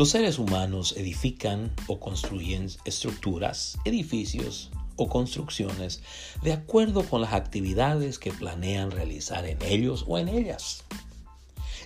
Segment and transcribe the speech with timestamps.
[0.00, 6.00] Los seres humanos edifican o construyen estructuras, edificios o construcciones
[6.42, 10.84] de acuerdo con las actividades que planean realizar en ellos o en ellas.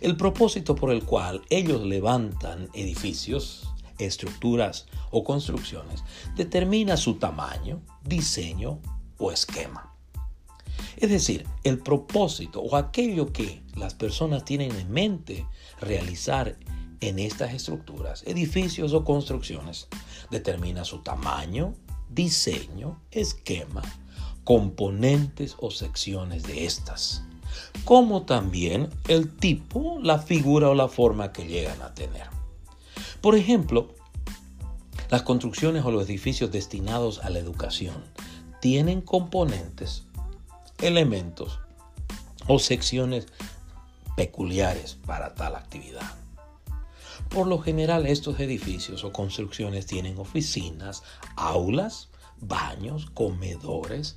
[0.00, 3.68] El propósito por el cual ellos levantan edificios,
[3.98, 6.04] estructuras o construcciones
[6.36, 8.78] determina su tamaño, diseño
[9.18, 9.92] o esquema.
[10.98, 15.48] Es decir, el propósito o aquello que las personas tienen en mente
[15.80, 16.56] realizar
[17.08, 19.88] en estas estructuras, edificios o construcciones,
[20.30, 21.74] determina su tamaño,
[22.08, 23.82] diseño, esquema,
[24.44, 27.22] componentes o secciones de estas,
[27.84, 32.26] como también el tipo, la figura o la forma que llegan a tener.
[33.20, 33.94] Por ejemplo,
[35.10, 38.02] las construcciones o los edificios destinados a la educación
[38.60, 40.04] tienen componentes
[40.80, 41.60] elementos
[42.46, 43.26] o secciones
[44.16, 46.23] peculiares para tal actividad.
[47.28, 51.02] Por lo general estos edificios o construcciones tienen oficinas,
[51.36, 52.08] aulas,
[52.40, 54.16] baños, comedores,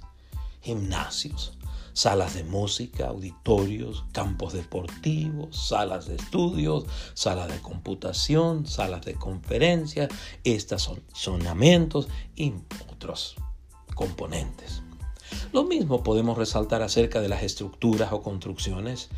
[0.61, 1.57] gimnasios,
[1.93, 10.09] salas de música, auditorios, campos deportivos, salas de estudios, salas de computación, salas de conferencias,
[10.43, 12.53] estacionamientos y
[12.91, 13.35] otros
[13.95, 14.83] componentes.
[15.51, 19.09] Lo mismo podemos resaltar acerca de las estructuras o construcciones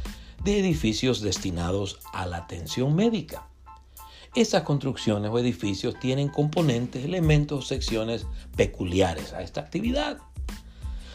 [0.43, 3.47] de edificios destinados a la atención médica.
[4.35, 10.19] Estas construcciones o edificios tienen componentes, elementos o secciones peculiares a esta actividad.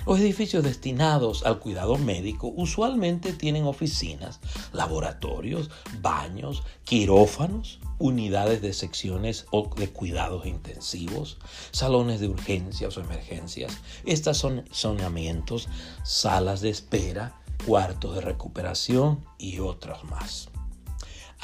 [0.06, 4.40] Los edificios destinados al cuidado médico usualmente tienen oficinas,
[4.72, 5.70] laboratorios,
[6.02, 11.38] baños, quirófanos, unidades de secciones o de cuidados intensivos,
[11.70, 15.68] salones de urgencias o emergencias, estacionamientos,
[16.02, 20.50] salas de espera, cuartos de recuperación y otros más.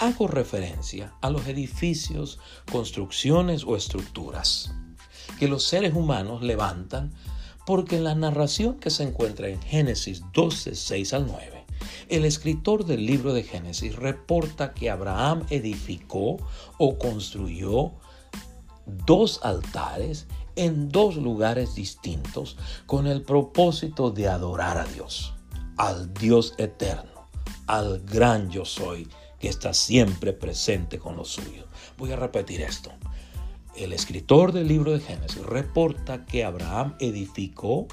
[0.01, 2.39] Hago referencia a los edificios,
[2.73, 4.73] construcciones o estructuras
[5.39, 7.13] que los seres humanos levantan
[7.67, 11.67] porque en la narración que se encuentra en Génesis 12, 6 al 9,
[12.09, 16.39] el escritor del libro de Génesis reporta que Abraham edificó
[16.79, 17.93] o construyó
[18.87, 22.57] dos altares en dos lugares distintos
[22.87, 25.35] con el propósito de adorar a Dios,
[25.77, 27.29] al Dios eterno,
[27.67, 29.07] al gran yo soy
[29.41, 31.67] que está siempre presente con los suyos.
[31.99, 32.93] Voy a repetir esto.
[33.75, 37.89] El escritor del libro de Génesis reporta que Abraham edificó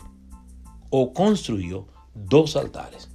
[0.89, 3.09] o construyó dos altares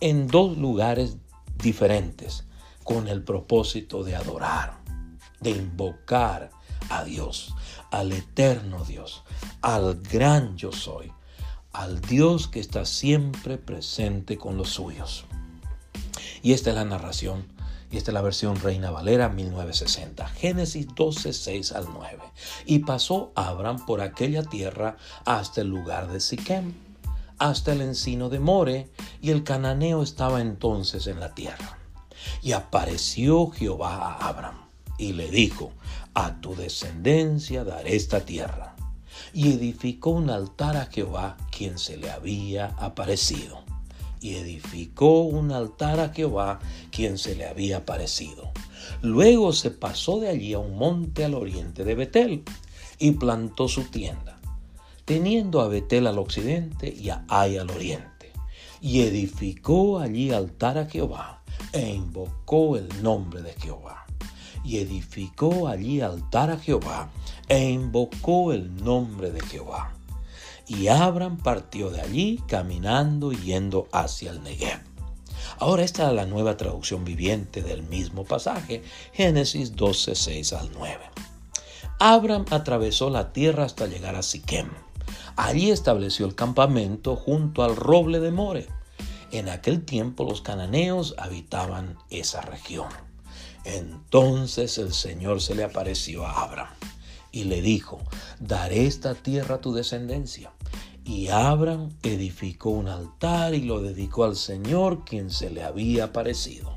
[0.00, 1.16] en dos lugares
[1.56, 2.44] diferentes
[2.84, 4.78] con el propósito de adorar,
[5.40, 6.50] de invocar
[6.90, 7.54] a Dios,
[7.90, 9.24] al eterno Dios,
[9.62, 11.12] al gran yo soy,
[11.72, 15.24] al Dios que está siempre presente con los suyos.
[16.42, 17.46] Y esta es la narración,
[17.90, 22.18] y esta es la versión Reina Valera 1960, Génesis 12, 6 al 9.
[22.66, 26.74] Y pasó Abraham por aquella tierra hasta el lugar de Siquem
[27.38, 28.88] hasta el encino de More,
[29.20, 31.78] y el cananeo estaba entonces en la tierra.
[32.42, 34.58] Y apareció Jehová a Abraham,
[34.98, 35.72] y le dijo,
[36.14, 38.74] a tu descendencia daré esta tierra.
[39.32, 43.62] Y edificó un altar a Jehová, quien se le había aparecido.
[44.20, 46.58] Y edificó un altar a Jehová,
[46.90, 48.50] quien se le había aparecido.
[49.02, 52.42] Luego se pasó de allí a un monte al oriente de Betel,
[52.98, 54.38] y plantó su tienda
[55.08, 58.30] teniendo a Betel al occidente y a Ai al oriente.
[58.82, 61.42] Y edificó allí altar a Jehová
[61.72, 64.04] e invocó el nombre de Jehová.
[64.62, 67.08] Y edificó allí altar a Jehová
[67.48, 69.94] e invocó el nombre de Jehová.
[70.68, 74.80] Y Abraham partió de allí caminando yendo hacia el Negev.
[75.58, 80.98] Ahora esta es la nueva traducción viviente del mismo pasaje, Génesis 12, 6 al 9.
[81.98, 84.68] Abraham atravesó la tierra hasta llegar a Siquem
[85.38, 88.66] Allí estableció el campamento junto al roble de More.
[89.30, 92.88] En aquel tiempo los cananeos habitaban esa región.
[93.64, 96.74] Entonces el Señor se le apareció a Abraham
[97.30, 98.00] y le dijo,
[98.40, 100.50] daré esta tierra a tu descendencia.
[101.08, 106.76] Y Abraham edificó un altar y lo dedicó al Señor quien se le había aparecido.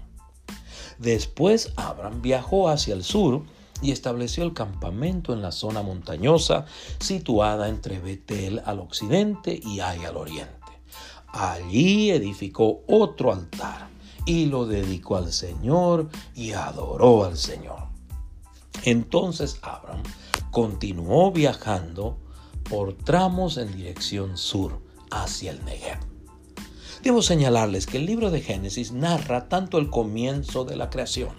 [1.00, 3.44] Después Abraham viajó hacia el sur
[3.82, 6.66] y estableció el campamento en la zona montañosa
[7.02, 10.80] situada entre Betel al occidente y Ai al oriente.
[11.28, 13.90] Allí edificó otro altar
[14.26, 17.84] y lo dedicó al Señor y adoró al Señor.
[18.86, 20.04] Entonces Abraham
[20.52, 22.16] continuó viajando
[22.72, 24.80] por tramos en dirección sur
[25.12, 26.00] hacia el Negev.
[27.04, 31.36] Debo señalarles que el libro de Génesis narra tanto el comienzo de la creación,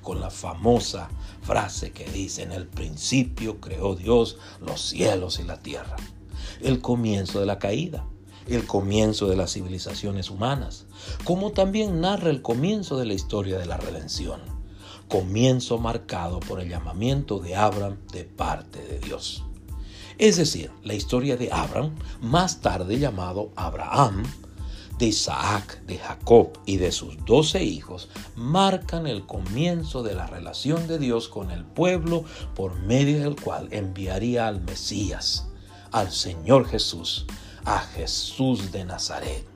[0.00, 1.08] con la famosa
[1.42, 5.96] frase que dice, en el principio creó Dios los cielos y la tierra.
[6.60, 8.06] El comienzo de la caída,
[8.46, 10.86] el comienzo de las civilizaciones humanas,
[11.24, 14.40] como también narra el comienzo de la historia de la redención,
[15.08, 19.42] comienzo marcado por el llamamiento de Abraham de parte de Dios.
[20.18, 24.24] Es decir, la historia de Abraham, más tarde llamado Abraham,
[24.98, 30.88] de Isaac, de Jacob y de sus doce hijos marcan el comienzo de la relación
[30.88, 32.24] de Dios con el pueblo
[32.56, 35.46] por medio del cual enviaría al Mesías,
[35.92, 37.26] al Señor Jesús,
[37.64, 39.46] a Jesús de Nazaret.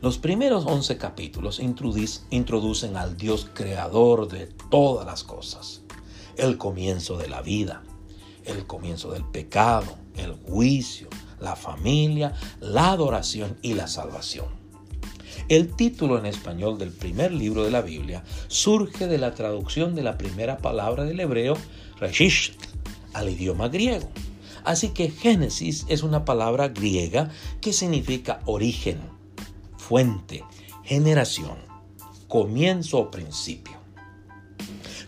[0.00, 5.80] Los primeros once capítulos introducen al Dios creador de todas las cosas,
[6.36, 7.82] el comienzo de la vida,
[8.46, 11.08] el comienzo del pecado, el juicio,
[11.40, 14.46] la familia, la adoración y la salvación.
[15.48, 20.02] El título en español del primer libro de la Biblia surge de la traducción de
[20.02, 21.56] la primera palabra del hebreo,
[22.00, 22.54] Reshisht,
[23.12, 24.08] al idioma griego.
[24.64, 28.98] Así que Génesis es una palabra griega que significa origen,
[29.76, 30.42] fuente,
[30.82, 31.56] generación,
[32.26, 33.85] comienzo o principio.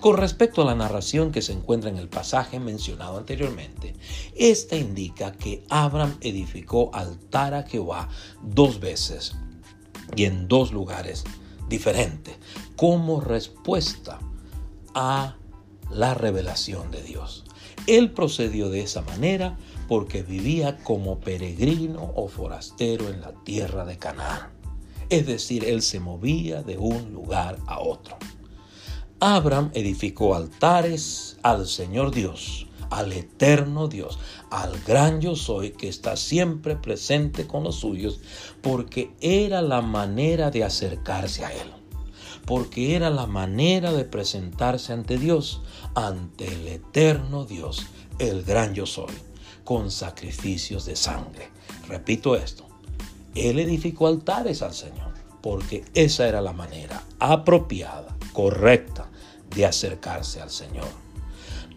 [0.00, 3.94] Con respecto a la narración que se encuentra en el pasaje mencionado anteriormente,
[4.36, 8.08] esta indica que Abraham edificó altar a Jehová
[8.40, 9.34] dos veces
[10.14, 11.24] y en dos lugares
[11.68, 12.36] diferentes
[12.76, 14.20] como respuesta
[14.94, 15.36] a
[15.90, 17.44] la revelación de Dios.
[17.88, 19.58] Él procedió de esa manera
[19.88, 24.50] porque vivía como peregrino o forastero en la tierra de Canaán.
[25.10, 28.16] Es decir, él se movía de un lugar a otro.
[29.20, 34.16] Abraham edificó altares al Señor Dios, al eterno Dios,
[34.48, 38.20] al gran yo soy que está siempre presente con los suyos,
[38.62, 41.68] porque era la manera de acercarse a Él,
[42.46, 45.62] porque era la manera de presentarse ante Dios,
[45.96, 47.86] ante el eterno Dios,
[48.20, 49.14] el gran yo soy,
[49.64, 51.50] con sacrificios de sangre.
[51.88, 52.68] Repito esto,
[53.34, 55.12] Él edificó altares al Señor,
[55.42, 59.11] porque esa era la manera apropiada correcta
[59.52, 60.87] de acercarse al Señor.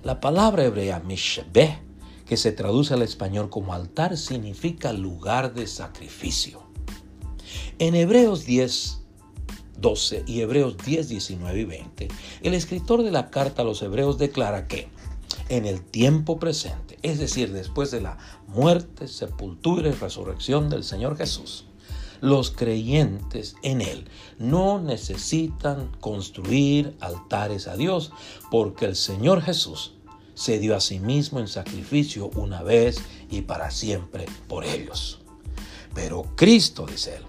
[0.03, 1.79] La palabra hebrea mishbeh,
[2.27, 6.61] que se traduce al español como altar, significa lugar de sacrificio.
[7.79, 9.01] En Hebreos 10,
[9.79, 12.07] 12 y Hebreos 10, 19 y 20,
[12.43, 14.87] el escritor de la carta a los Hebreos declara que
[15.49, 21.17] en el tiempo presente, es decir, después de la muerte, sepultura y resurrección del Señor
[21.17, 21.65] Jesús,
[22.21, 24.07] los creyentes en Él
[24.37, 28.11] no necesitan construir altares a Dios
[28.49, 29.95] porque el Señor Jesús
[30.35, 35.19] se dio a sí mismo en sacrificio una vez y para siempre por ellos.
[35.93, 37.23] Pero Cristo, dice Él,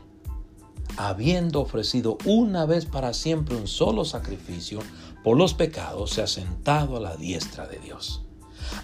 [0.96, 4.80] habiendo ofrecido una vez para siempre un solo sacrificio
[5.24, 8.22] por los pecados, se ha sentado a la diestra de Dios.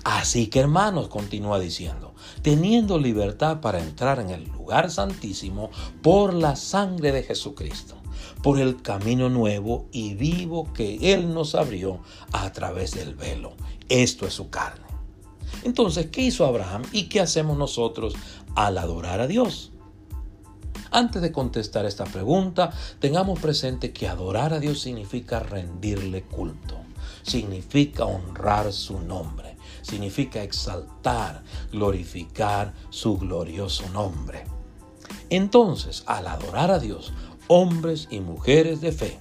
[0.05, 5.71] Así que hermanos, continúa diciendo, teniendo libertad para entrar en el lugar santísimo
[6.03, 7.97] por la sangre de Jesucristo,
[8.43, 12.01] por el camino nuevo y vivo que Él nos abrió
[12.33, 13.53] a través del velo.
[13.89, 14.87] Esto es su carne.
[15.65, 18.15] Entonces, ¿qué hizo Abraham y qué hacemos nosotros
[18.55, 19.73] al adorar a Dios?
[20.91, 26.77] Antes de contestar esta pregunta, tengamos presente que adorar a Dios significa rendirle culto,
[27.23, 29.58] significa honrar su nombre
[29.89, 31.43] significa exaltar,
[31.73, 34.45] glorificar su glorioso nombre.
[35.31, 37.13] Entonces, al adorar a Dios,
[37.49, 39.19] hombres y mujeres de fe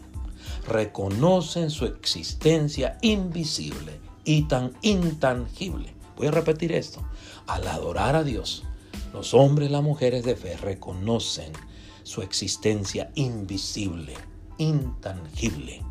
[0.67, 5.93] reconocen su existencia invisible y tan intangible.
[6.17, 7.01] Voy a repetir esto.
[7.47, 8.63] Al adorar a Dios,
[9.13, 11.53] los hombres y las mujeres de fe reconocen
[12.03, 14.15] su existencia invisible,
[14.57, 15.81] intangible,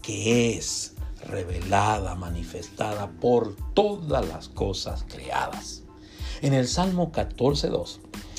[0.00, 0.94] que es
[1.26, 5.82] revelada, manifestada por todas las cosas creadas.
[6.40, 7.98] En el Salmo 14.2,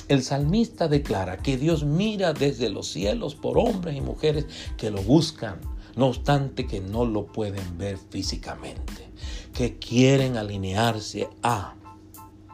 [0.09, 4.45] el salmista declara que Dios mira desde los cielos por hombres y mujeres
[4.77, 5.61] que lo buscan,
[5.95, 9.09] no obstante que no lo pueden ver físicamente,
[9.53, 11.75] que quieren alinearse a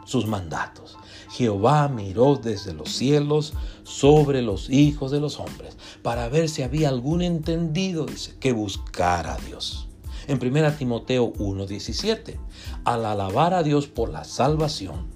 [0.06, 0.98] sus mandatos.
[1.32, 6.90] Jehová miró desde los cielos sobre los hijos de los hombres para ver si había
[6.90, 9.89] algún entendido, dice, que buscara a Dios
[10.30, 12.40] en 1 Timoteo 1:17.
[12.84, 15.08] Al alabar a Dios por la salvación,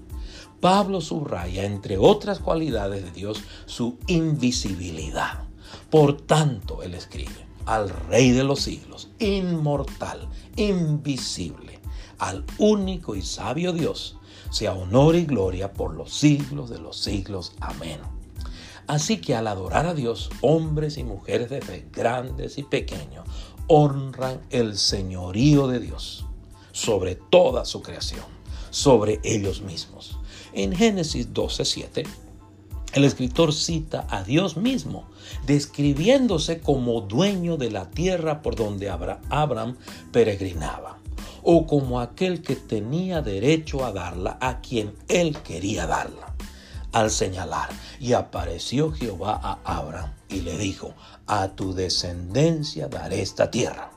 [0.60, 5.44] Pablo subraya, entre otras cualidades de Dios, su invisibilidad.
[5.90, 11.80] Por tanto, él escribe, al Rey de los siglos, inmortal, invisible,
[12.18, 14.18] al único y sabio Dios,
[14.52, 17.54] sea honor y gloria por los siglos de los siglos.
[17.60, 18.00] Amén.
[18.88, 23.28] Así que al adorar a Dios, hombres y mujeres de fe, grandes y pequeños,
[23.68, 26.26] honran el señorío de Dios
[26.72, 28.26] sobre toda su creación,
[28.70, 30.18] sobre ellos mismos.
[30.54, 32.06] En Génesis 12:7,
[32.94, 35.06] el escritor cita a Dios mismo,
[35.48, 39.78] describiéndose como dueño de la tierra por donde Abraham
[40.12, 41.00] peregrinaba,
[41.42, 46.36] o como aquel que tenía derecho a darla a quien él quería darla.
[46.94, 47.70] Al señalar,
[48.00, 50.94] y apareció Jehová a Abraham y le dijo,
[51.26, 53.92] a tu descendencia daré esta tierra.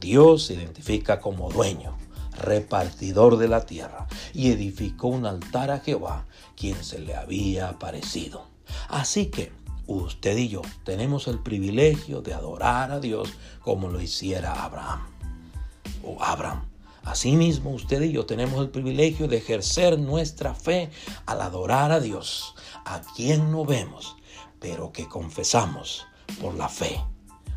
[0.00, 1.98] Dios se identifica como dueño,
[2.32, 6.26] repartidor de la tierra, y edificó un altar a Jehová,
[6.56, 8.46] quien se le había aparecido.
[8.88, 9.52] Así que
[9.86, 15.06] usted y yo tenemos el privilegio de adorar a Dios como lo hiciera Abraham.
[16.02, 16.69] O Abraham.
[17.04, 20.90] Asimismo, usted y yo tenemos el privilegio de ejercer nuestra fe
[21.26, 22.54] al adorar a Dios,
[22.84, 24.16] a quien no vemos,
[24.58, 26.06] pero que confesamos
[26.40, 27.02] por la fe.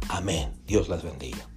[0.09, 0.53] Amén.
[0.65, 1.52] Dios las bendiga.